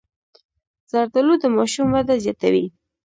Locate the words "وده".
1.93-2.15